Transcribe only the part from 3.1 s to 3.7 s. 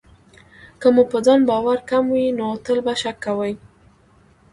کوئ.